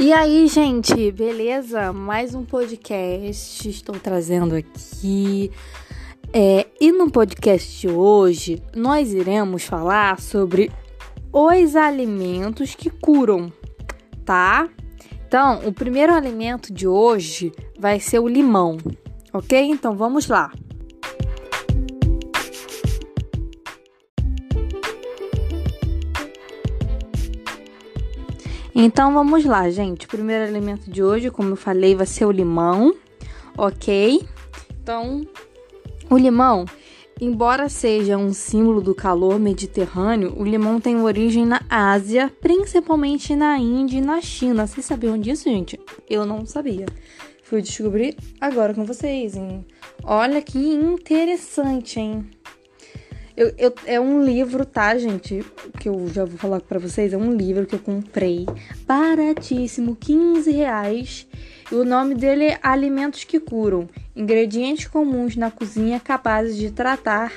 [0.00, 1.92] E aí, gente, beleza?
[1.92, 5.50] Mais um podcast estou trazendo aqui.
[6.32, 10.70] É, e no podcast de hoje, nós iremos falar sobre
[11.32, 13.52] os alimentos que curam,
[14.24, 14.68] tá?
[15.26, 18.78] Então, o primeiro alimento de hoje vai ser o limão,
[19.32, 19.60] ok?
[19.68, 20.52] Então vamos lá.
[28.80, 30.06] Então vamos lá, gente.
[30.06, 32.94] O primeiro alimento de hoje, como eu falei, vai ser o limão,
[33.56, 34.24] ok?
[34.80, 35.26] Então,
[36.08, 36.64] o limão,
[37.20, 43.58] embora seja um símbolo do calor mediterrâneo, o limão tem origem na Ásia, principalmente na
[43.58, 44.64] Índia e na China.
[44.64, 45.76] Vocês sabiam disso, gente?
[46.08, 46.86] Eu não sabia.
[47.42, 49.66] Fui descobrir agora com vocês, hein?
[50.04, 52.30] Olha que interessante, hein?
[53.38, 55.46] Eu, eu, é um livro, tá, gente?
[55.78, 57.12] Que eu já vou falar pra vocês.
[57.12, 58.44] É um livro que eu comprei.
[58.84, 61.24] Baratíssimo, 15 reais.
[61.70, 63.88] E o nome dele é Alimentos que Curam.
[64.16, 67.32] Ingredientes comuns na cozinha capazes de tratar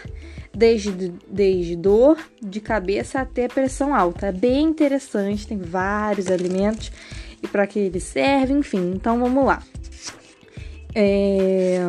[0.51, 4.25] desde, desde dor de cabeça até pressão alta.
[4.25, 6.91] É bem interessante, tem vários alimentos
[7.43, 8.93] e para que eles servem, enfim.
[8.95, 9.61] Então vamos lá.
[10.95, 11.79] É...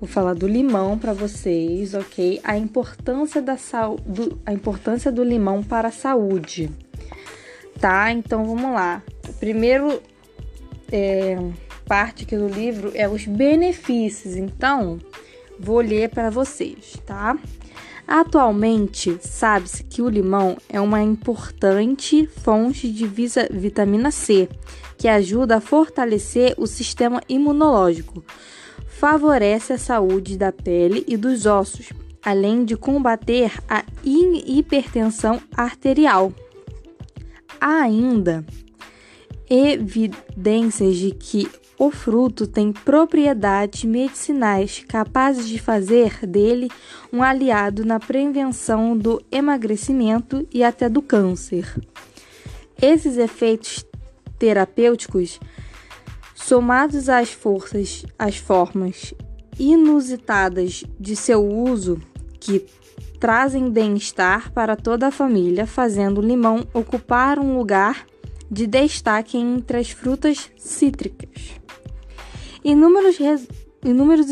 [0.00, 2.40] Vou falar do limão para vocês, ok?
[2.44, 3.56] A importância da
[4.06, 6.70] do, a importância do limão para a saúde,
[7.80, 8.12] tá?
[8.12, 9.02] Então vamos lá.
[9.40, 10.00] Primeiro
[10.92, 11.36] é,
[11.84, 14.36] parte aqui do livro é os benefícios.
[14.36, 14.98] Então
[15.58, 17.36] vou ler para vocês, tá?
[18.06, 23.06] Atualmente, sabe-se que o limão é uma importante fonte de
[23.50, 24.48] vitamina C,
[24.96, 28.24] que ajuda a fortalecer o sistema imunológico
[28.98, 36.32] favorece a saúde da pele e dos ossos, além de combater a hipertensão arterial.
[37.60, 38.44] Há ainda
[39.48, 41.48] evidências de que
[41.78, 46.68] o fruto tem propriedades medicinais capazes de fazer dele
[47.12, 51.72] um aliado na prevenção do emagrecimento e até do câncer.
[52.82, 53.86] Esses efeitos
[54.40, 55.38] terapêuticos
[56.38, 59.12] somados às forças, às formas
[59.58, 62.00] inusitadas de seu uso
[62.38, 62.64] que
[63.18, 68.06] trazem bem-estar para toda a família, fazendo o limão ocupar um lugar
[68.50, 71.60] de destaque entre as frutas cítricas.
[72.64, 73.18] Inúmeros,
[73.84, 74.26] inúmeros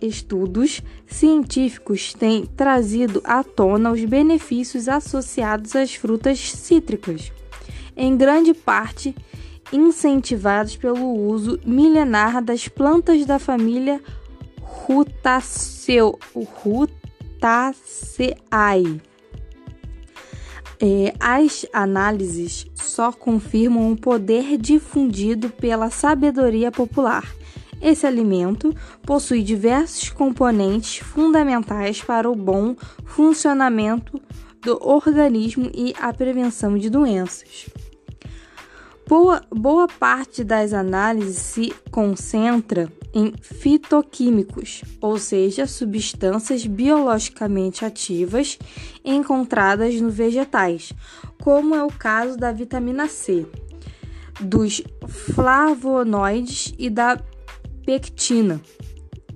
[0.00, 7.30] estudos científicos têm trazido à tona os benefícios associados às frutas cítricas,
[7.94, 9.14] em grande parte
[9.72, 14.00] incentivados pelo uso milenar das plantas da família
[14.60, 15.40] Rutaceae.
[20.82, 27.24] É, as análises só confirmam o poder difundido pela sabedoria popular.
[27.82, 34.20] Esse alimento possui diversos componentes fundamentais para o bom funcionamento
[34.62, 37.66] do organismo e a prevenção de doenças.
[39.10, 48.56] Boa, boa parte das análises se concentra em fitoquímicos, ou seja, substâncias biologicamente ativas
[49.04, 50.92] encontradas nos vegetais,
[51.42, 53.44] como é o caso da vitamina C,
[54.40, 57.20] dos flavonoides e da
[57.84, 58.60] pectina.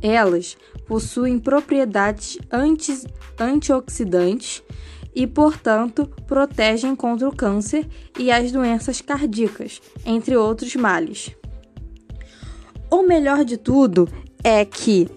[0.01, 0.57] Elas
[0.87, 2.93] possuem propriedades anti
[3.37, 4.63] antioxidantes
[5.15, 7.87] e, portanto, protegem contra o câncer
[8.19, 11.31] e as doenças cardíacas, entre outros males.
[12.91, 14.09] O melhor de tudo
[14.43, 15.09] é que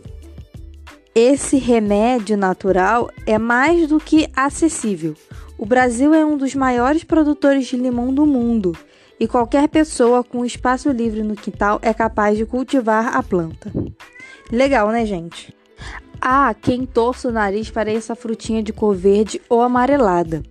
[1.14, 5.16] esse remédio natural é mais do que acessível.
[5.58, 8.78] O Brasil é um dos maiores produtores de limão do mundo
[9.20, 13.72] e qualquer pessoa com espaço livre no quintal é capaz de cultivar a planta.
[14.52, 15.57] Legal, né, gente?
[16.20, 20.44] Há quem torça o nariz para essa frutinha de cor verde ou amarelada,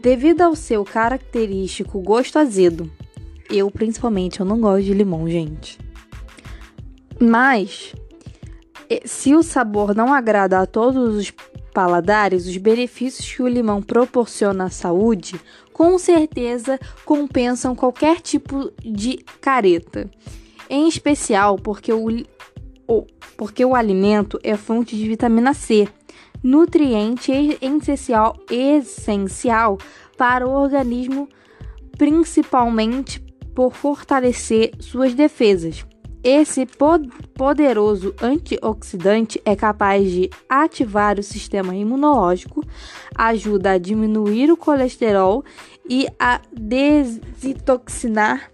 [0.00, 2.90] devido ao seu característico gosto azedo.
[3.50, 5.78] Eu, principalmente, eu não gosto de limão, gente.
[7.20, 7.94] Mas,
[9.04, 11.32] se o sabor não agrada a todos os
[11.72, 15.40] paladares, os benefícios que o limão proporciona à saúde,
[15.72, 20.08] com certeza compensam qualquer tipo de careta.
[20.70, 22.06] Em especial porque o,
[23.36, 25.88] porque o alimento é fonte de vitamina C,
[26.42, 29.78] nutriente essencial, essencial
[30.16, 31.28] para o organismo,
[31.96, 33.20] principalmente
[33.54, 35.86] por fortalecer suas defesas.
[36.22, 36.66] Esse
[37.34, 42.64] poderoso antioxidante é capaz de ativar o sistema imunológico,
[43.14, 45.44] ajuda a diminuir o colesterol
[45.86, 48.50] e a desintoxicar,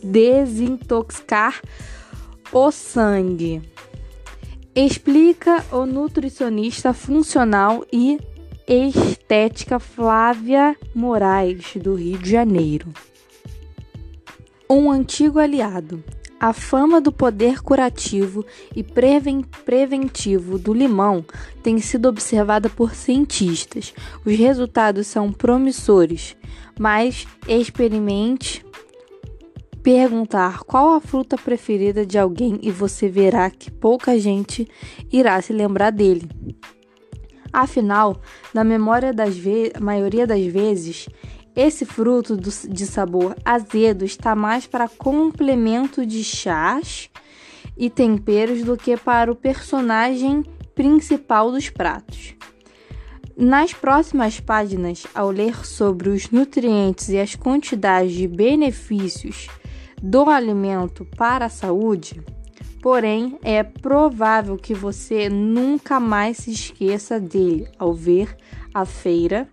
[0.00, 1.60] desintoxicar
[2.54, 3.60] o sangue.
[4.76, 8.16] Explica o nutricionista funcional e
[8.68, 12.92] estética Flávia Moraes, do Rio de Janeiro.
[14.70, 16.02] Um antigo aliado.
[16.38, 21.24] A fama do poder curativo e preven preventivo do limão
[21.60, 23.92] tem sido observada por cientistas.
[24.24, 26.36] Os resultados são promissores,
[26.78, 28.63] mas experimente
[29.84, 34.66] perguntar qual a fruta preferida de alguém e você verá que pouca gente
[35.12, 36.26] irá se lembrar dele.
[37.52, 38.18] Afinal,
[38.54, 39.34] na memória das
[39.78, 41.06] maioria das vezes,
[41.54, 47.10] esse fruto do, de sabor azedo está mais para complemento de chás
[47.76, 50.44] e temperos do que para o personagem
[50.74, 52.34] principal dos pratos.
[53.36, 59.48] Nas próximas páginas, ao ler sobre os nutrientes e as quantidades de benefícios
[60.02, 62.22] do alimento para a saúde,
[62.82, 68.36] porém é provável que você nunca mais se esqueça dele ao ver
[68.72, 69.48] a feira,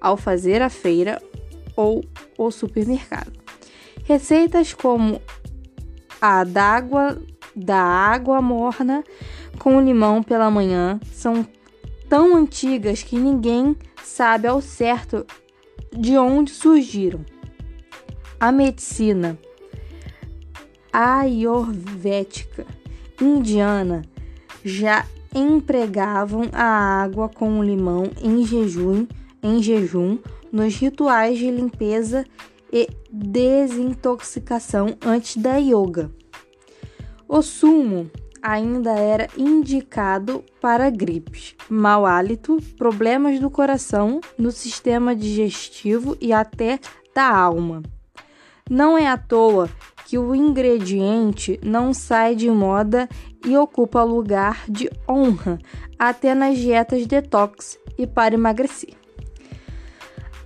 [0.00, 1.20] ao fazer a feira
[1.74, 2.04] ou
[2.38, 3.32] o supermercado.
[4.04, 5.20] Receitas como
[6.20, 7.20] a d'água
[7.56, 9.02] da água morna
[9.58, 11.46] com limão pela manhã são
[12.08, 15.26] tão antigas que ninguém sabe ao certo
[15.92, 17.24] de onde surgiram.
[18.38, 19.38] A medicina
[20.96, 22.66] ayurvédica
[23.20, 24.00] indiana
[24.64, 25.04] já
[25.34, 29.06] empregavam a água com limão em jejum,
[29.42, 30.18] em jejum
[30.50, 32.24] nos rituais de limpeza
[32.72, 36.10] e desintoxicação antes da yoga.
[37.28, 38.10] O sumo
[38.40, 46.80] ainda era indicado para gripes, mau hálito, problemas do coração, no sistema digestivo e até
[47.14, 47.82] da alma.
[48.70, 49.68] Não é à toa
[50.06, 53.08] que o ingrediente não sai de moda
[53.44, 55.58] e ocupa lugar de honra
[55.98, 58.94] até nas dietas detox e para emagrecer.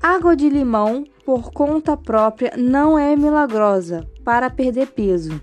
[0.02, 5.38] Água de limão por conta própria não é milagrosa para perder peso,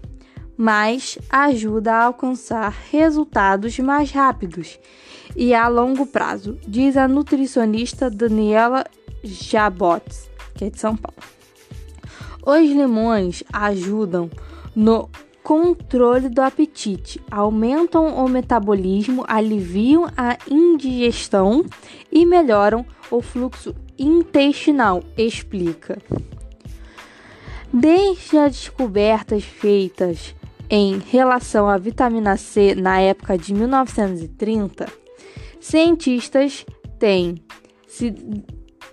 [0.57, 4.79] mas ajuda a alcançar resultados mais rápidos
[5.35, 8.83] e a longo prazo, diz a nutricionista Daniela
[9.23, 11.36] Jabotes, que é de São Paulo.
[12.47, 14.31] Os limões ajudam
[14.73, 15.09] no
[15.43, 21.65] controle do apetite, aumentam o metabolismo, aliviam a indigestão
[22.09, 26.01] e melhoram o fluxo intestinal, explica.
[27.73, 30.33] Desde as descobertas feitas
[30.69, 34.87] em relação à vitamina C na época de 1930,
[35.59, 36.65] cientistas
[36.97, 37.43] têm
[37.85, 38.15] se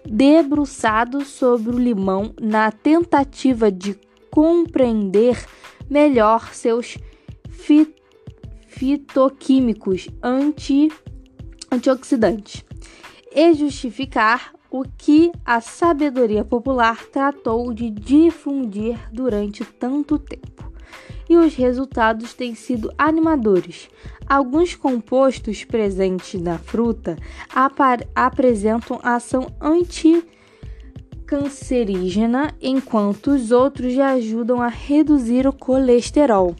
[0.06, 3.98] debruçado sobre o limão na tentativa de
[4.30, 5.44] compreender
[5.88, 6.98] melhor seus
[8.66, 10.90] fitoquímicos anti
[11.70, 12.64] antioxidantes
[13.34, 20.73] e justificar o que a sabedoria popular tratou de difundir durante tanto tempo.
[21.28, 23.88] E os resultados têm sido animadores.
[24.26, 27.16] Alguns compostos presentes na fruta
[28.14, 36.56] apresentam ação anticancerígena, enquanto os outros ajudam a reduzir o colesterol.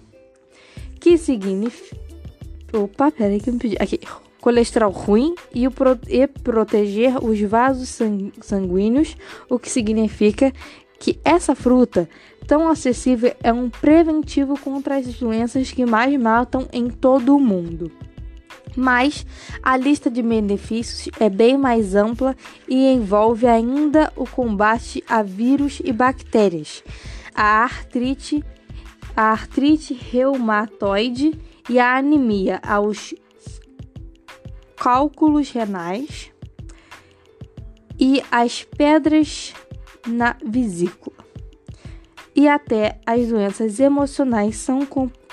[1.00, 1.97] Que significa.
[2.73, 3.76] Opa, peraí que eu me pedi.
[3.78, 4.00] Aqui
[4.44, 7.88] colesterol ruim e, pro, e proteger os vasos
[8.42, 9.16] sanguíneos,
[9.49, 10.52] o que significa
[10.99, 12.06] que essa fruta
[12.47, 17.91] tão acessível é um preventivo contra as doenças que mais matam em todo o mundo.
[18.77, 19.25] Mas
[19.63, 22.37] a lista de benefícios é bem mais ampla
[22.69, 26.83] e envolve ainda o combate a vírus e bactérias,
[27.35, 28.45] a artrite,
[29.17, 33.15] a artrite reumatoide e a anemia, aos
[34.77, 36.31] cálculos renais
[37.99, 39.55] e as pedras
[40.07, 41.24] na vesícula.
[42.35, 44.81] E até as doenças emocionais são,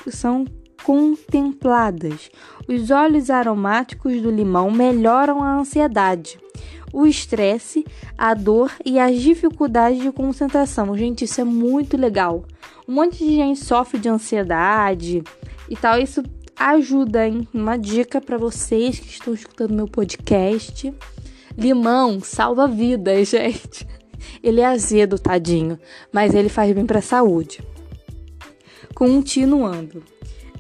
[0.08, 0.46] são
[0.84, 2.29] contempladas.
[2.67, 6.39] Os óleos aromáticos do limão melhoram a ansiedade,
[6.93, 7.86] o estresse,
[8.17, 10.96] a dor e as dificuldades de concentração.
[10.98, 12.46] Gente, isso é muito legal.
[12.88, 15.24] Um monte de gente sofre de ansiedade
[15.70, 16.00] e tal.
[16.00, 16.22] Isso
[16.55, 17.48] ajuda, hein?
[17.53, 20.93] Uma dica para vocês que estão escutando meu podcast.
[21.58, 23.88] Limão salva vidas, gente.
[24.43, 25.79] Ele é azedo, tadinho,
[26.11, 27.61] mas ele faz bem para a saúde.
[28.93, 30.03] Continuando.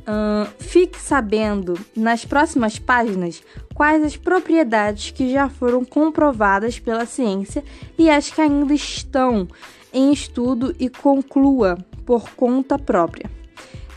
[0.01, 3.43] Uh, fique sabendo nas próximas páginas
[3.75, 7.63] quais as propriedades que já foram comprovadas pela ciência
[7.97, 9.47] e as que ainda estão
[9.93, 13.29] em estudo e conclua por conta própria.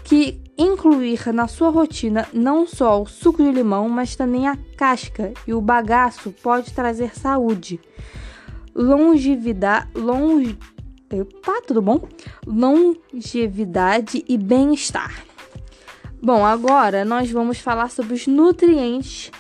[0.05, 5.33] Que incluir na sua rotina não só o suco de limão, mas também a casca
[5.47, 7.81] e o bagaço pode trazer saúde,
[8.75, 10.59] longevidade, longe,
[11.13, 12.09] Opa, tudo bom?
[12.45, 15.25] Longevidade e bem-estar.
[16.21, 19.31] Bom, agora nós vamos falar sobre os nutrientes,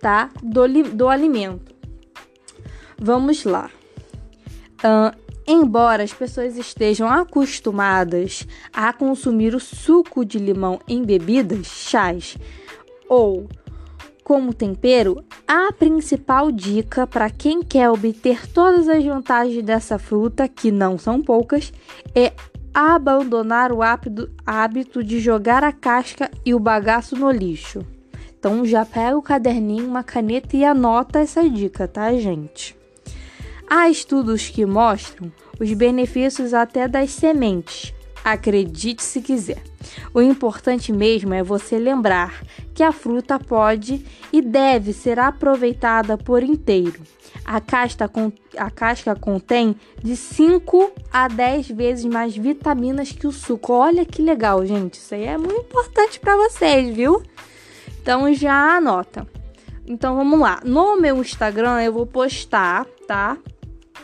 [0.00, 0.30] tá?
[0.42, 1.74] Do, do alimento.
[2.98, 3.68] Vamos lá.
[4.78, 12.36] Uh, embora as pessoas estejam acostumadas a consumir o suco de limão em bebidas, chás
[13.08, 13.48] ou
[14.24, 20.72] como tempero, a principal dica para quem quer obter todas as vantagens dessa fruta, que
[20.72, 21.70] não são poucas,
[22.14, 22.32] é
[22.72, 23.80] abandonar o
[24.44, 27.86] hábito de jogar a casca e o bagaço no lixo.
[28.36, 32.76] Então já pega o caderninho, uma caneta e anota essa dica, tá, gente?
[33.68, 37.93] Há estudos que mostram os benefícios até das sementes,
[38.24, 39.62] Acredite se quiser.
[40.14, 44.02] O importante mesmo é você lembrar que a fruta pode
[44.32, 47.02] e deve ser aproveitada por inteiro.
[47.44, 48.10] A casca,
[48.56, 53.74] a casca contém de 5 a 10 vezes mais vitaminas que o suco.
[53.74, 54.94] Olha que legal, gente.
[54.94, 57.22] Isso aí é muito importante para vocês, viu?
[58.00, 59.26] Então já anota.
[59.86, 60.60] Então vamos lá.
[60.64, 63.36] No meu Instagram eu vou postar, tá?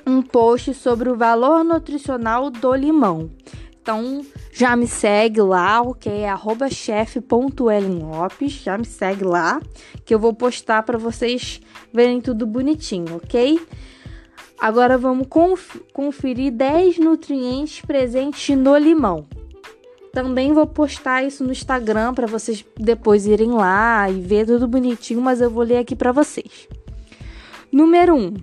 [0.07, 3.31] Um post sobre o valor nutricional do limão.
[3.81, 6.13] Então já me segue lá, ok?
[6.13, 6.35] É
[6.71, 9.61] chef.elenlopes, já me segue lá,
[10.05, 11.61] que eu vou postar para vocês
[11.93, 13.59] verem tudo bonitinho, ok?
[14.61, 19.27] Agora vamos conf conferir 10 nutrientes presentes no limão.
[20.13, 25.23] Também vou postar isso no Instagram para vocês depois irem lá e ver tudo bonitinho,
[25.23, 26.69] mas eu vou ler aqui para vocês.
[27.73, 28.35] Número 1.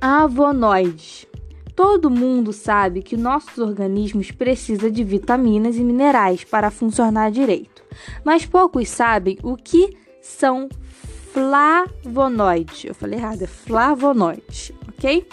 [0.00, 1.27] Avonoides.
[1.78, 7.84] Todo mundo sabe que nossos organismos precisam de vitaminas e minerais para funcionar direito,
[8.24, 10.68] mas poucos sabem o que são
[11.32, 12.84] flavonoides.
[12.84, 15.24] Eu falei errado, é flavonoides, ok?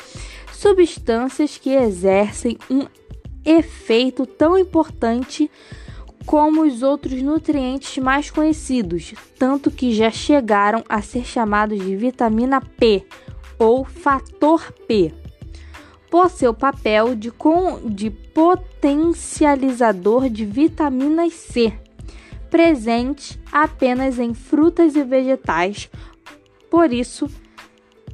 [0.54, 2.86] Substâncias que exercem um
[3.44, 5.50] efeito tão importante
[6.28, 12.62] como os outros nutrientes mais conhecidos, tanto que já chegaram a ser chamados de vitamina
[12.62, 13.04] P
[13.58, 15.25] ou fator P
[16.16, 21.74] por seu papel de, com, de potencializador de vitaminas C,
[22.50, 25.90] presente apenas em frutas e vegetais,
[26.72, 27.30] por isso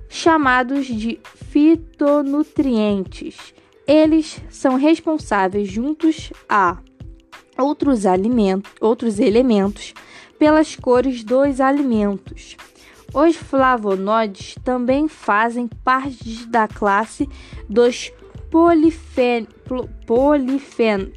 [0.09, 1.19] chamados de
[1.51, 3.53] fitonutrientes.
[3.85, 6.79] Eles são responsáveis juntos a
[7.55, 9.93] outros alimentos, outros elementos
[10.39, 12.57] pelas cores dos alimentos.
[13.13, 17.27] Os flavonoides também fazem parte da classe
[17.67, 18.11] dos
[18.49, 19.47] polifen,
[20.05, 21.11] polifenóis,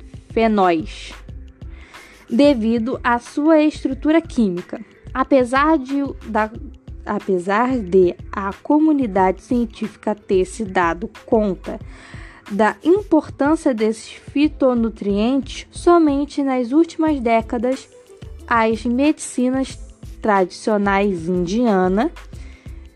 [2.29, 4.81] devido à sua estrutura química.
[5.13, 6.51] Apesar de, da,
[7.07, 11.79] apesar de a comunidade científica ter se dado conta
[12.51, 17.89] da importância desses fitonutrientes, somente nas últimas décadas
[18.47, 19.79] as medicinas
[20.25, 22.11] tradicionais indiana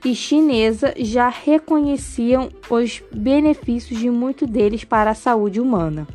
[0.03, 6.09] e chinesa já reconheciam os benefícios de muitos deles para a saúde humana.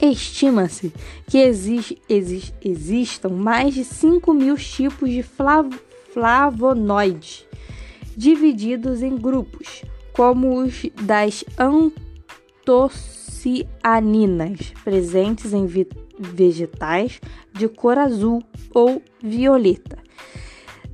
[0.00, 0.90] Estima-se
[1.26, 1.98] que exist,
[2.64, 5.68] existam mais de 5 mil tipos de flav,
[6.14, 7.44] flavonoides,
[8.16, 11.44] divididos em grupos, como os das
[12.66, 15.66] antocianinas, presentes em
[16.18, 17.20] vegetais
[17.52, 18.42] de cor azul
[18.72, 19.98] ou violeta.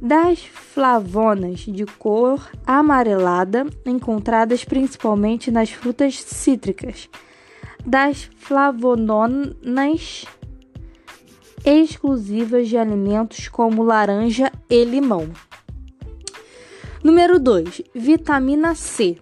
[0.00, 7.08] Das flavonas de cor amarelada, encontradas principalmente nas frutas cítricas.
[7.84, 10.24] Das flavononas
[11.64, 15.30] exclusivas de alimentos como laranja e limão.
[17.02, 17.82] Número 2.
[17.94, 19.18] Vitamina C.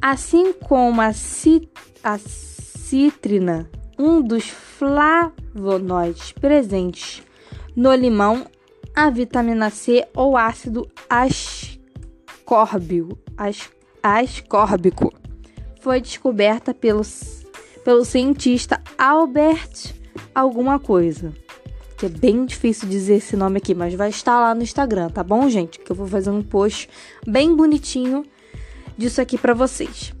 [0.00, 7.22] Assim como a, a citrina um dos flavonoides presentes
[7.74, 8.46] no limão,
[8.94, 11.78] a vitamina C ou ácido ascórbico,
[14.02, 15.12] ascórbico
[15.80, 17.02] foi descoberta pelo,
[17.84, 19.94] pelo cientista Albert
[20.34, 21.32] alguma coisa.
[21.96, 25.22] Que é bem difícil dizer esse nome aqui, mas vai estar lá no Instagram, tá
[25.22, 25.78] bom, gente?
[25.78, 26.90] Que eu vou fazer um post
[27.26, 28.24] bem bonitinho
[28.98, 30.15] disso aqui para vocês.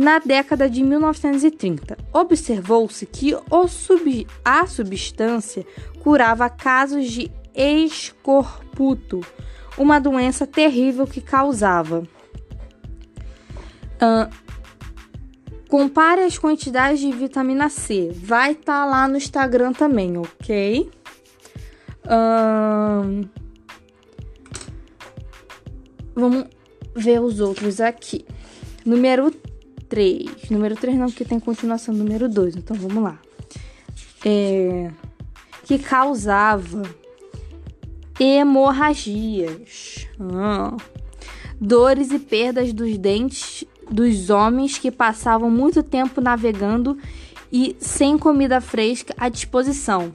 [0.00, 3.36] Na década de 1930, observou-se que
[3.68, 5.66] sub, a substância
[6.02, 9.20] curava casos de escorbuto,
[9.76, 12.02] uma doença terrível que causava.
[14.00, 14.34] Uh,
[15.68, 18.10] compare as quantidades de vitamina C.
[18.10, 20.90] Vai estar tá lá no Instagram também, ok?
[22.06, 23.28] Uh,
[26.14, 26.46] vamos
[26.96, 28.24] ver os outros aqui.
[28.82, 29.30] Número
[29.90, 30.48] 3.
[30.50, 32.56] Número 3 não, porque tem continuação número 2.
[32.56, 33.18] Então vamos lá.
[34.24, 34.90] É,
[35.64, 36.82] que causava
[38.18, 40.76] hemorragias, ah,
[41.60, 46.96] dores e perdas dos dentes dos homens que passavam muito tempo navegando
[47.52, 50.14] e sem comida fresca à disposição.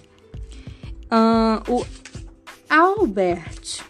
[1.09, 1.85] Ah, o
[2.69, 3.83] Albert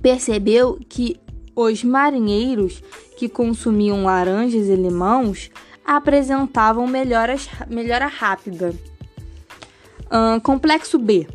[0.00, 1.16] percebeu que
[1.56, 2.82] os marinheiros
[3.24, 5.50] que consumiam laranjas e limões
[5.84, 8.74] apresentavam melhoras, melhora rápida.
[10.42, 11.26] Complexo B.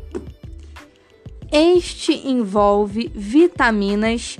[1.51, 4.37] Este envolve vitaminas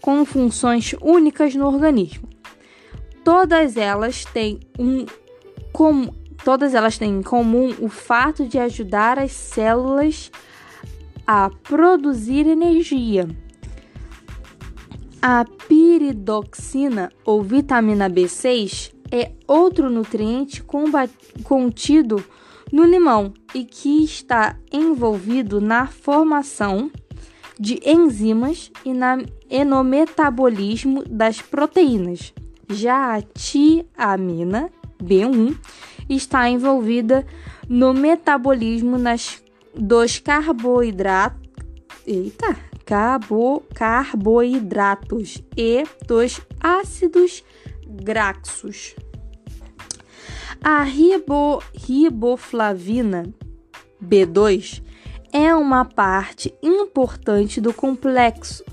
[0.00, 2.28] com funções únicas no organismo.
[3.24, 5.06] Todas elas têm um
[5.72, 6.12] com,
[6.44, 10.30] todas elas têm em comum o fato de ajudar as células
[11.26, 13.26] a produzir energia.
[15.22, 20.62] A piridoxina ou vitamina B6 é outro nutriente
[21.44, 22.24] contido
[22.72, 26.90] no limão e que está envolvido na formação
[27.58, 29.18] de enzimas e, na,
[29.50, 32.32] e no metabolismo das proteínas.
[32.70, 34.70] Já a tiamina
[35.02, 35.54] B1
[36.08, 37.26] está envolvida
[37.68, 39.42] no metabolismo nas,
[39.74, 41.46] dos carboidratos.
[42.06, 42.69] Eita!
[42.90, 47.44] Carbo, carboidratos e dos ácidos
[47.86, 48.96] graxos.
[50.60, 53.32] A ribo, riboflavina
[54.04, 54.82] B2
[55.32, 58.64] é uma parte importante do complexo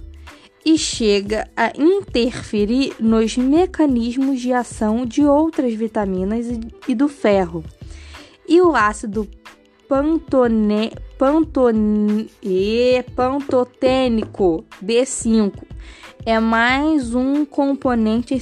[0.65, 6.47] e chega a interferir nos mecanismos de ação de outras vitaminas
[6.87, 7.63] e do ferro.
[8.47, 9.29] E o ácido
[9.87, 12.29] pantone, pantone,
[13.15, 15.53] pantotênico B5
[16.25, 18.37] é mais um componente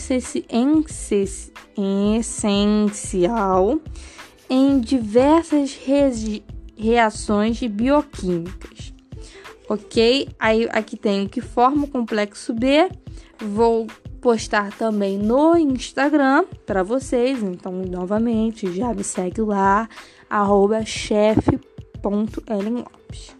[1.78, 3.80] essencial
[4.50, 5.80] em diversas
[6.76, 8.92] reações bioquímicas.
[9.70, 10.28] Ok?
[10.40, 12.90] Aí aqui tem o que forma o complexo B.
[13.40, 13.86] Vou
[14.20, 17.44] postar também no Instagram para vocês.
[17.44, 19.88] Então, novamente, já me segue lá,
[20.30, 23.36] arroba chef.ellenlopes.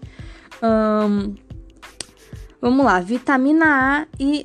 [0.64, 1.36] Um,
[2.62, 4.44] vamos lá, vitamina A e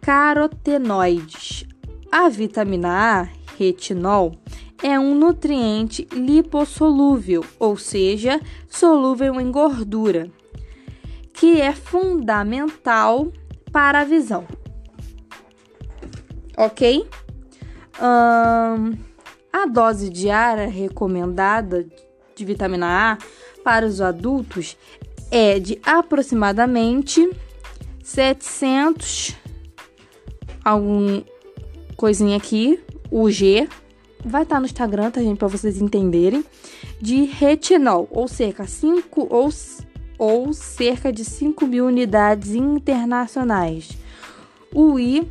[0.00, 1.66] carotenoides.
[2.10, 3.28] A vitamina A,
[3.58, 4.32] retinol,
[4.82, 10.30] é um nutriente lipossolúvel, ou seja, solúvel em gordura,
[11.32, 13.32] que é fundamental
[13.70, 14.46] para a visão
[16.56, 17.08] ok?
[18.00, 18.96] Um,
[19.52, 21.86] a dose diária recomendada
[22.34, 23.18] de vitamina A
[23.62, 24.76] para os adultos
[25.30, 27.30] é de aproximadamente
[28.02, 29.36] 700
[30.64, 31.22] algum
[31.96, 33.68] coisinha aqui, o G
[34.24, 36.44] vai estar tá no Instagram, tá gente, para vocês entenderem,
[37.00, 39.48] de retinol, ou cerca 5 ou,
[40.18, 43.90] ou cerca de 5 mil unidades internacionais.
[44.72, 45.28] O I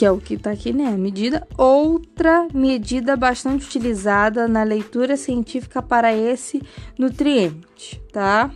[0.00, 0.86] que é o que está aqui, né?
[0.86, 1.46] A medida.
[1.58, 6.62] Outra medida bastante utilizada na leitura científica para esse
[6.98, 8.50] nutriente, tá?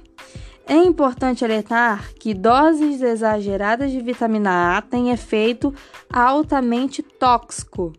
[0.66, 5.74] É importante alertar que doses exageradas de vitamina A têm efeito
[6.10, 7.92] altamente tóxico.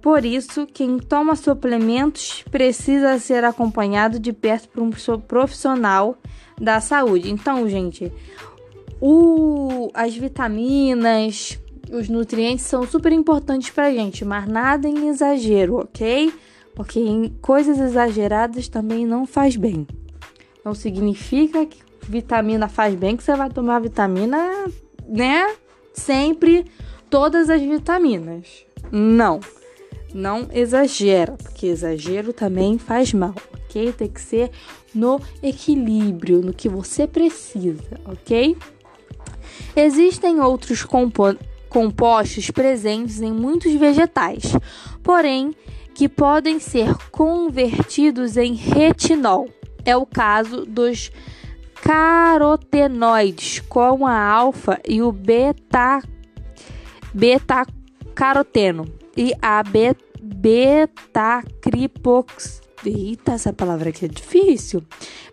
[0.00, 6.16] Por isso, quem toma suplementos precisa ser acompanhado de perto por um profissional
[6.56, 7.32] da saúde.
[7.32, 8.12] Então, gente,
[9.00, 11.58] o, as vitaminas,
[11.94, 16.32] os nutrientes são super importantes pra gente, mas nada em exagero, ok?
[16.74, 19.86] Porque em coisas exageradas também não faz bem.
[20.64, 24.66] Não significa que vitamina faz bem, que você vai tomar vitamina,
[25.06, 25.54] né?
[25.92, 26.64] Sempre
[27.08, 28.66] todas as vitaminas.
[28.90, 29.38] Não.
[30.12, 33.92] Não exagera, porque exagero também faz mal, ok?
[33.92, 34.50] Tem que ser
[34.94, 38.56] no equilíbrio, no que você precisa, ok?
[39.76, 44.56] Existem outros componentes compostos presentes em muitos vegetais,
[45.02, 45.52] porém
[45.92, 49.48] que podem ser convertidos em retinol.
[49.84, 51.10] É o caso dos
[51.82, 56.00] carotenoides, como a alfa e o beta,
[57.12, 57.66] beta
[58.14, 58.84] beta-caroteno
[59.16, 62.62] e a beta-cripox.
[62.86, 64.84] Eita, essa palavra aqui é difícil.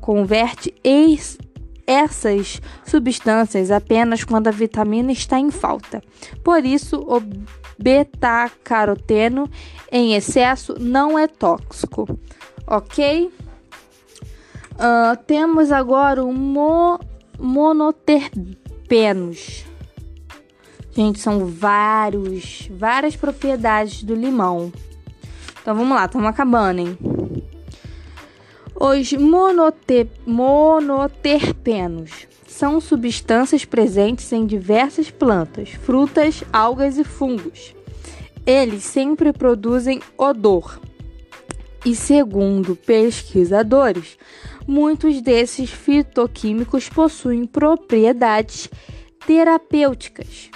[0.00, 1.38] converte es,
[1.86, 6.02] essas substâncias apenas quando a vitamina está em falta.
[6.42, 7.22] Por isso, o
[7.78, 9.48] beta-caroteno
[9.90, 12.06] em excesso não é tóxico,
[12.66, 13.30] ok?
[14.74, 17.00] Uh, temos agora o mo
[17.38, 19.69] monoterpenos.
[20.92, 24.72] Gente, são vários, várias propriedades do limão.
[25.62, 26.98] Então vamos lá, estamos acabando, hein?
[28.74, 37.74] Os monote monoterpenos são substâncias presentes em diversas plantas, frutas, algas e fungos.
[38.46, 40.80] Eles sempre produzem odor.
[41.84, 44.16] E segundo pesquisadores,
[44.66, 48.68] muitos desses fitoquímicos possuem propriedades
[49.26, 50.50] terapêuticas.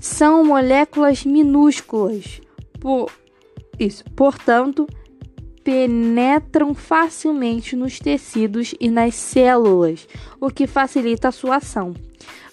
[0.00, 2.40] São moléculas minúsculas,
[2.80, 3.12] por
[3.78, 4.88] isso, portanto,
[5.62, 10.08] penetram facilmente nos tecidos e nas células,
[10.40, 11.92] o que facilita a sua ação.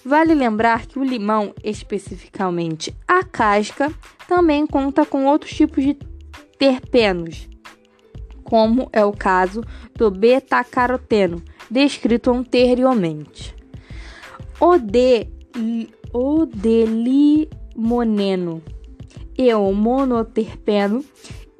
[0.04, 3.90] Vale lembrar que o limão, especificamente a casca,
[4.28, 5.94] também conta com outros tipos de
[6.58, 7.48] terpenos,
[8.44, 13.54] como é o caso do beta-caroteno, descrito anteriormente.
[14.60, 15.26] O, de,
[16.12, 17.42] o delimoneno
[19.36, 21.04] e o monoterpeno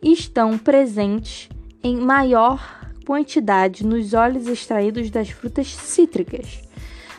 [0.03, 1.49] estão presentes
[1.83, 6.61] em maior quantidade nos óleos extraídos das frutas cítricas.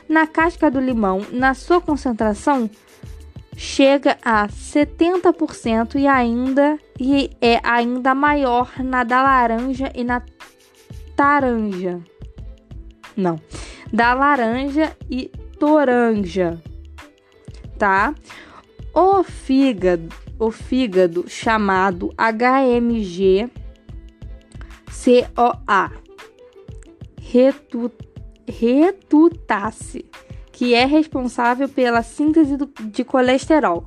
[0.07, 2.69] Na casca do limão, na sua concentração
[3.55, 10.21] chega a 70% e ainda e é ainda maior na da laranja e na
[11.15, 11.99] taranja.
[13.15, 13.39] Não,
[13.91, 16.61] da laranja e toranja,
[17.79, 18.13] tá?
[18.93, 23.49] O fígado o fígado chamado HMG
[25.35, 25.91] COA
[28.47, 30.05] retutasse,
[30.51, 33.85] que é responsável pela síntese do, de colesterol.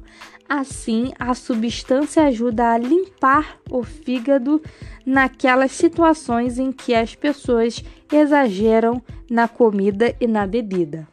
[0.49, 4.61] Assim, a substância ajuda a limpar o fígado
[5.07, 11.09] naquelas situações em que as pessoas exageram na comida e na bebida.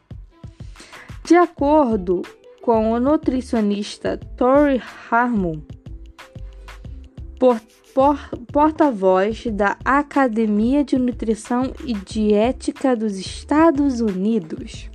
[1.24, 2.22] De acordo
[2.62, 5.60] com o nutricionista Tori Harmon,
[7.38, 7.60] por,
[7.94, 8.18] por,
[8.52, 14.90] porta-voz da Academia de Nutrição e Dietética dos Estados Unidos.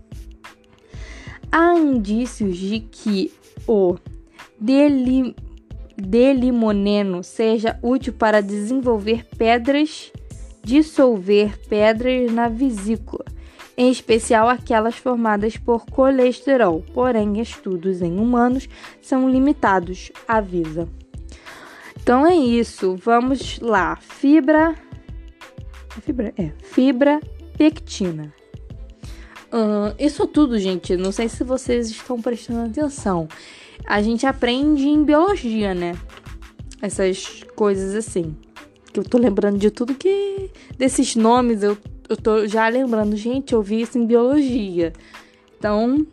[1.51, 3.31] Há indícios de que
[3.67, 3.97] o
[4.59, 5.33] delim,
[5.97, 10.11] delimoneno seja útil para desenvolver pedras,
[10.63, 13.34] dissolver pedras na vesícula
[13.77, 16.83] em especial aquelas formadas por colesterol.
[16.93, 18.69] Porém, estudos em humanos
[19.01, 20.87] são limitados, avisa.
[22.01, 23.95] Então é isso, vamos lá.
[23.95, 24.75] Fibra.
[26.01, 26.33] Fibra?
[26.37, 27.19] É, fibra
[27.57, 28.33] pectina.
[29.97, 33.27] Isso tudo, gente, não sei se vocês estão prestando atenção.
[33.87, 35.93] A gente aprende em biologia, né?
[36.81, 38.35] Essas coisas assim.
[38.91, 40.51] Que eu tô lembrando de tudo que.
[40.77, 41.77] desses nomes eu
[42.09, 44.93] eu tô já lembrando, gente, eu vi isso em biologia.
[45.57, 46.05] Então,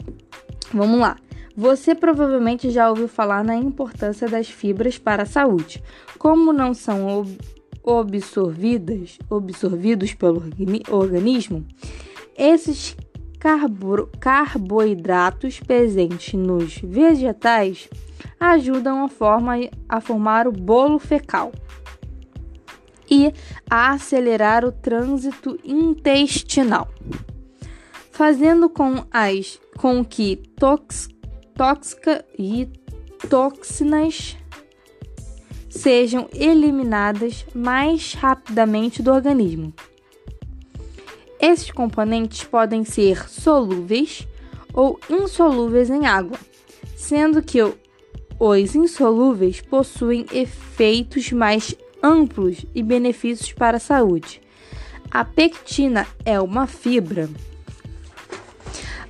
[0.73, 1.17] vamos lá.
[1.57, 5.83] Você provavelmente já ouviu falar na importância das fibras para a saúde.
[6.19, 7.27] Como não são
[7.85, 10.43] absorvidas, absorvidos pelo
[10.91, 11.67] organismo,
[12.37, 12.97] esses
[13.39, 17.91] carbo carboidratos presentes nos vegetais
[18.39, 19.55] ajudam a, forma,
[19.89, 21.53] a formar o bolo fecal
[23.11, 23.33] e
[23.69, 26.89] a acelerar o trânsito intestinal,
[28.11, 31.09] fazendo com, as, com que tox,
[31.55, 32.69] tóxica e
[33.29, 34.37] toxinas
[35.69, 39.73] sejam eliminadas mais rapidamente do organismo.
[41.41, 44.29] Esses componentes podem ser solúveis
[44.73, 46.39] ou insolúveis em água,
[46.95, 47.59] sendo que
[48.39, 54.41] os insolúveis possuem efeitos mais amplos e benefícios para a saúde.
[55.11, 57.29] A pectina é uma fibra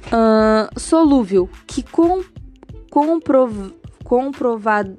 [0.09, 2.23] uh, solúvel que com,
[2.91, 3.73] comprov,
[4.05, 4.97] comprovado,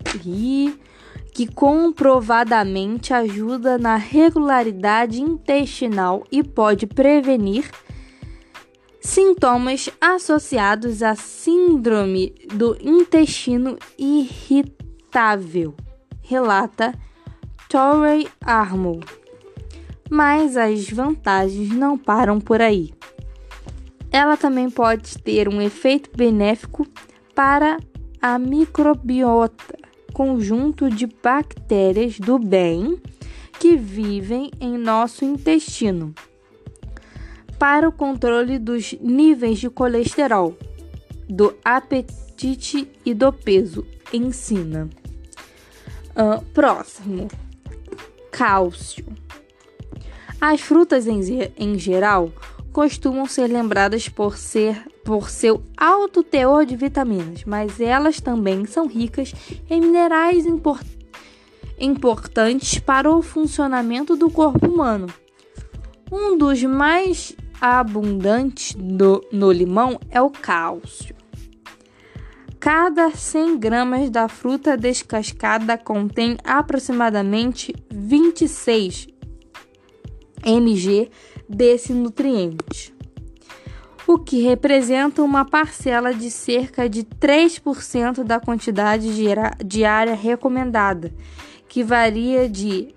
[1.34, 7.70] que comprovadamente ajuda na regularidade intestinal e pode prevenir
[9.04, 15.76] Sintomas associados à síndrome do intestino irritável,
[16.22, 16.98] relata
[17.74, 19.00] Torrey Armour.
[20.08, 22.94] Mas as vantagens não param por aí.
[24.12, 26.86] Ela também pode ter um efeito benéfico
[27.34, 27.80] para
[28.22, 29.76] a microbiota,
[30.14, 33.02] conjunto de bactérias do bem
[33.60, 36.14] que vivem em nosso intestino
[37.58, 40.56] para o controle dos níveis de colesterol,
[41.28, 43.84] do apetite e do peso.
[44.14, 44.88] Ensina.
[46.16, 47.28] Uh, próximo:
[48.34, 49.06] cálcio.
[50.42, 51.22] As frutas em,
[51.56, 52.32] em geral
[52.74, 58.88] costumam ser lembradas por ser por seu alto teor de vitaminas, mas elas também são
[58.88, 59.34] ricas
[59.70, 60.86] em minerais import
[61.80, 65.08] importantes para o funcionamento do corpo humano.
[66.12, 71.16] Um dos mais abundante do, no limão é o cálcio.
[72.64, 79.10] Cada 100 gramas da fruta descascada contém aproximadamente 26
[80.46, 81.12] mg
[81.50, 82.96] desse nutriente,
[84.08, 89.10] o que representa uma parcela de cerca de 3% da quantidade
[89.66, 91.12] diária recomendada,
[91.68, 92.96] que varia de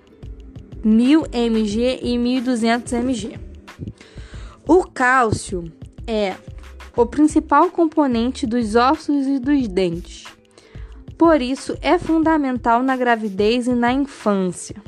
[0.84, 3.40] 1000 mg e 1200 mg.
[4.64, 5.64] O cálcio
[6.06, 6.36] é
[6.96, 10.24] o principal componente dos ossos e dos dentes.
[11.18, 14.82] Por isso, é fundamental na gravidez e na infância.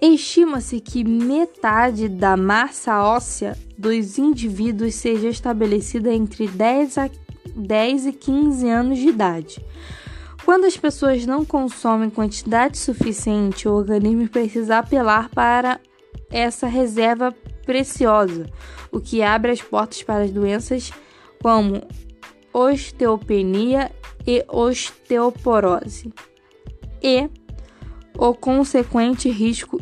[0.00, 7.10] Estima-se que metade da massa óssea dos indivíduos seja estabelecida entre 10, a
[7.54, 9.64] 10 e 15 anos de idade.
[10.44, 15.78] Quando as pessoas não consomem quantidade suficiente, o organismo precisa apelar para
[16.30, 17.32] essa reserva
[17.64, 18.46] preciosa,
[18.92, 20.92] o que abre as portas para as doenças
[21.42, 21.82] como
[22.52, 23.90] osteopenia
[24.26, 26.12] e osteoporose
[27.02, 27.28] e
[28.16, 29.80] o consequente risco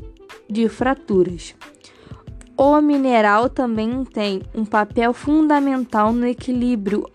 [0.49, 1.55] de fraturas.
[2.57, 7.07] O mineral também tem um papel fundamental no equilíbrio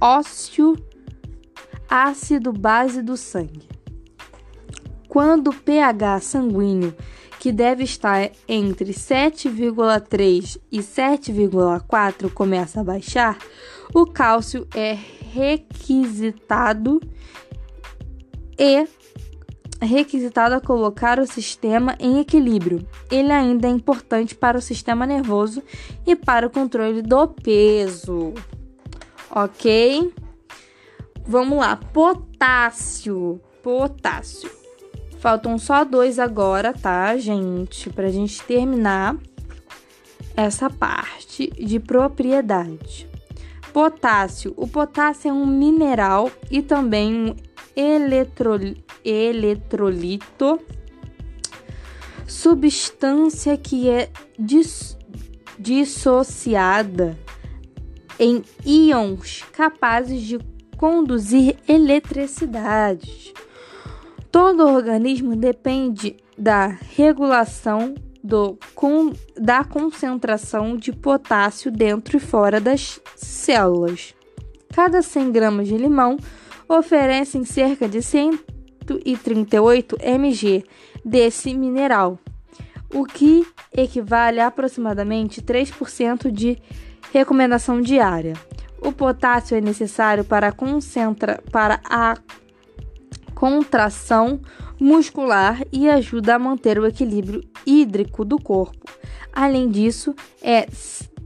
[0.00, 0.76] ósseo
[1.88, 3.68] ácido-base do sangue.
[5.08, 6.94] Quando o pH sanguíneo
[7.46, 13.38] que deve estar entre 7,3 e 7,4 começa a baixar,
[13.94, 14.98] o cálcio é
[15.32, 17.00] requisitado
[18.58, 18.84] e
[19.80, 22.84] requisitado a colocar o sistema em equilíbrio.
[23.12, 25.62] Ele ainda é importante para o sistema nervoso
[26.04, 28.34] e para o controle do peso.
[29.30, 30.12] Ok?
[31.24, 33.40] Vamos lá, potássio.
[33.62, 34.65] Potássio.
[35.18, 37.90] Faltam só dois agora, tá, gente?
[37.90, 39.16] Pra gente terminar
[40.36, 43.08] essa parte de propriedade.
[43.72, 44.52] Potássio.
[44.56, 47.34] O potássio é um mineral e também um
[49.04, 50.60] eletrolito,
[52.26, 54.96] substância que é dis
[55.58, 57.18] dissociada
[58.18, 60.38] em íons capazes de
[60.76, 63.32] conduzir eletricidade.
[64.36, 73.00] Todo organismo depende da regulação do, com, da concentração de potássio dentro e fora das
[73.16, 74.14] células.
[74.74, 76.18] Cada 100 gramas de limão
[76.68, 80.64] oferecem cerca de 138 mg
[81.02, 82.18] desse mineral,
[82.92, 83.42] o que
[83.74, 86.58] equivale a aproximadamente 3% de
[87.10, 88.34] recomendação diária.
[88.82, 92.18] O potássio é necessário para, concentra, para a
[93.36, 94.40] contração
[94.80, 98.90] muscular e ajuda a manter o equilíbrio hídrico do corpo.
[99.30, 100.66] Além disso, é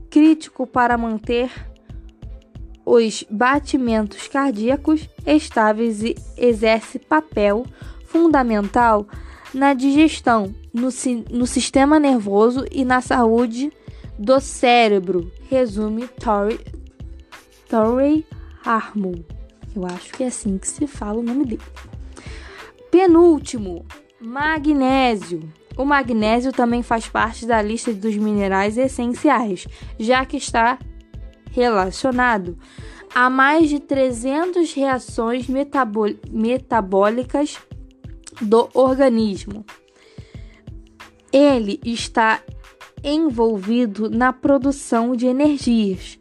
[0.09, 1.49] crítico para manter
[2.85, 7.65] os batimentos cardíacos estáveis e exerce papel
[8.05, 9.07] fundamental
[9.53, 10.89] na digestão, no,
[11.31, 13.71] no sistema nervoso e na saúde
[14.19, 16.59] do cérebro, resume Torrey,
[17.69, 18.25] Torrey
[18.65, 19.23] Harmon.
[19.73, 21.61] Eu acho que é assim que se fala o nome dele.
[22.91, 23.85] Penúltimo,
[24.19, 25.49] magnésio.
[25.77, 29.65] O magnésio também faz parte da lista dos minerais essenciais,
[29.97, 30.77] já que está
[31.51, 32.57] relacionado
[33.15, 35.47] a mais de 300 reações
[36.29, 37.57] metabólicas
[38.41, 39.65] do organismo.
[41.31, 42.43] Ele está
[43.01, 46.19] envolvido na produção de energias,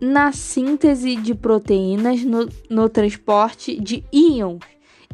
[0.00, 4.60] na síntese de proteínas, no, no transporte de íons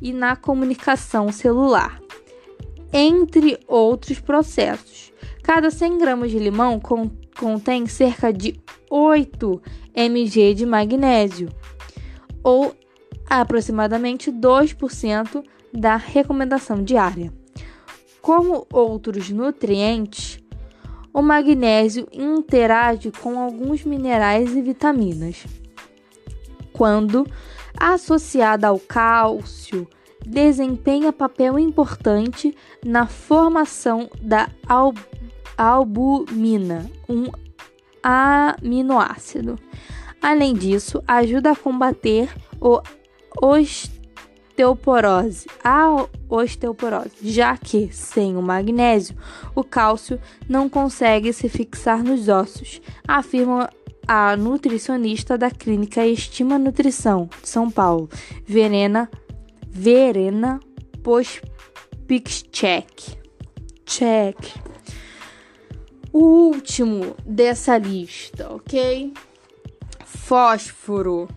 [0.00, 2.00] e na comunicação celular,
[2.92, 5.12] entre outros processos.
[5.42, 6.80] Cada 100 gramas de limão
[7.38, 9.62] contém cerca de 8
[9.94, 11.48] mg de magnésio,
[12.42, 12.74] ou
[13.28, 17.32] aproximadamente 2% da recomendação diária.
[18.20, 20.40] Como outros nutrientes,
[21.12, 25.46] o magnésio interage com alguns minerais e vitaminas.
[26.72, 27.26] Quando
[27.78, 29.86] associada ao cálcio,
[30.24, 34.48] desempenha papel importante na formação da
[35.56, 37.26] albumina, um
[38.02, 39.58] aminoácido.
[40.20, 42.28] Além disso, ajuda a combater
[42.60, 42.80] o
[43.40, 49.16] osteoporose, a osteoporose, já que sem o magnésio,
[49.54, 53.70] o cálcio não consegue se fixar nos ossos, afirma
[54.06, 58.08] a nutricionista da clínica Estima Nutrição de São Paulo,
[58.44, 59.10] Verena
[59.68, 60.60] Verena
[61.02, 63.16] Pospixcheck.
[63.84, 64.36] Check.
[66.12, 69.12] O último dessa lista, ok?
[70.04, 71.28] Fósforo.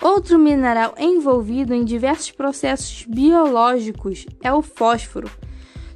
[0.00, 5.28] Outro mineral envolvido em diversos processos biológicos é o fósforo.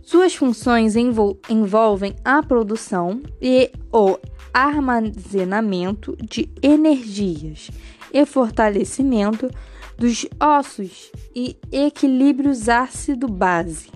[0.02, 4.18] Suas funções envol envolvem a produção e o
[4.52, 7.70] armazenamento de energias
[8.12, 9.50] e fortalecimento
[9.96, 13.90] dos ossos e equilíbrios ácido-base,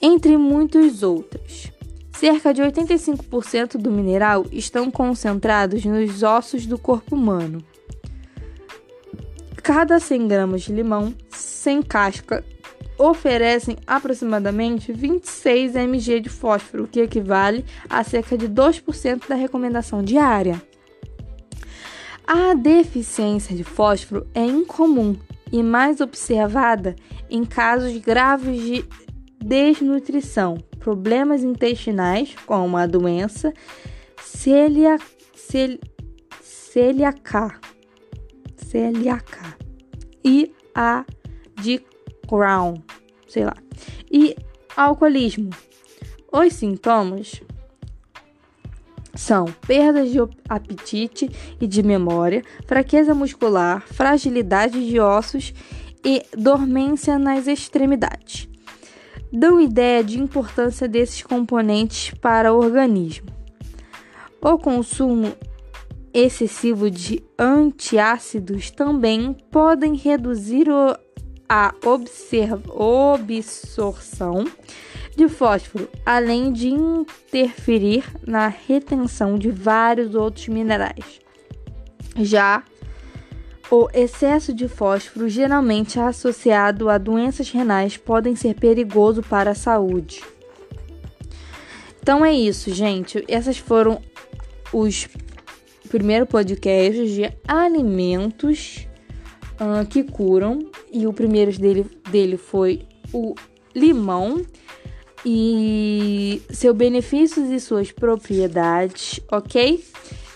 [0.00, 1.72] entre muitos outros.
[2.12, 7.62] Cerca de 85% do mineral estão concentrados nos ossos do corpo humano.
[9.56, 12.44] Cada 100 gramas de limão sem casca
[13.04, 20.60] oferecem aproximadamente 26 mg de fósforo, que equivale a cerca de 2% da recomendação diária.
[22.26, 25.16] A deficiência de fósforo é incomum
[25.52, 26.96] e mais observada
[27.28, 28.84] em casos graves de
[29.38, 33.52] desnutrição, problemas intestinais, como a doença
[34.22, 35.78] celiac, cel,
[36.40, 37.60] celiacar
[40.24, 41.04] e a
[41.60, 41.80] de
[42.26, 42.74] Crohn,
[43.28, 43.56] sei lá,
[44.10, 44.36] e
[44.76, 45.50] alcoolismo.
[46.32, 47.40] Os sintomas
[49.14, 55.54] são perdas de apetite e de memória, fraqueza muscular, fragilidade de ossos
[56.04, 58.48] e dormência nas extremidades.
[59.32, 63.28] Dão ideia de importância desses componentes para o organismo.
[64.40, 65.32] O consumo
[66.12, 70.68] excessivo de antiácidos também podem reduzir
[71.48, 71.74] a
[73.16, 74.44] absorção
[75.16, 81.20] de fósforo, além de interferir na retenção de vários outros minerais.
[82.16, 82.62] Já
[83.70, 90.22] o excesso de fósforo, geralmente associado a doenças renais, podem ser perigoso para a saúde.
[92.00, 93.24] Então é isso, gente.
[93.28, 94.00] Essas foram
[94.72, 95.08] os
[95.88, 98.88] primeiro podcast de alimentos
[99.60, 100.58] uh, que curam.
[100.92, 103.34] E o primeiro dele, dele foi o
[103.74, 104.44] limão
[105.24, 109.82] e seus benefícios e suas propriedades, ok?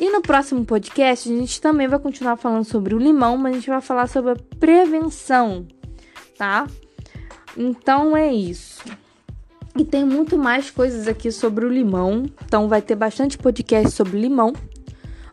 [0.01, 3.57] E no próximo podcast a gente também vai continuar falando sobre o limão, mas a
[3.57, 5.67] gente vai falar sobre a prevenção,
[6.37, 6.67] tá?
[7.57, 8.85] Então é isso.
[9.77, 14.19] E tem muito mais coisas aqui sobre o limão, então vai ter bastante podcast sobre
[14.19, 14.53] limão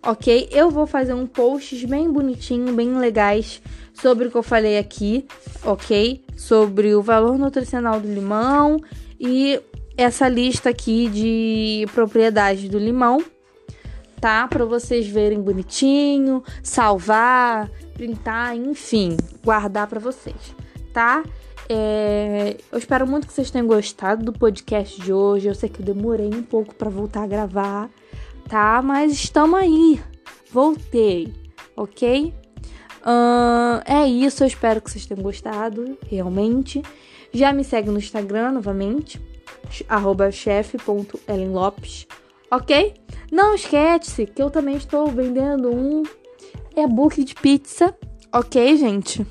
[0.06, 0.48] ok?
[0.52, 3.62] Eu vou fazer um posts bem bonitinho, bem legais
[3.94, 5.26] sobre o que eu falei aqui,
[5.64, 6.24] ok?
[6.38, 8.78] Sobre o valor nutricional do limão
[9.20, 9.60] e
[9.98, 13.24] essa lista aqui de propriedades do limão,
[14.22, 14.48] tá?
[14.48, 20.56] Para vocês verem bonitinho, salvar, printar, enfim, guardar para vocês,
[20.94, 21.24] tá?
[21.68, 25.48] É, eu espero muito que vocês tenham gostado do podcast de hoje.
[25.48, 27.90] Eu sei que eu demorei um pouco para voltar a gravar
[28.48, 28.82] tá?
[28.82, 30.02] Mas estamos aí.
[30.52, 31.34] Voltei,
[31.76, 32.34] ok?
[33.02, 36.82] Uh, é isso, eu espero que vocês tenham gostado, realmente.
[37.32, 39.22] Já me segue no Instagram novamente,
[39.90, 42.08] arroba chefe.ellenlopes,
[42.50, 42.94] ok?
[43.32, 46.04] Não esquece que eu também estou vendendo um
[46.76, 47.96] e-book de pizza,
[48.32, 49.26] ok, gente?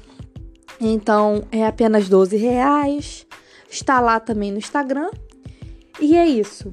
[0.81, 3.27] Então é apenas 12 reais.
[3.71, 5.11] Está lá também no Instagram.
[6.01, 6.73] E é isso.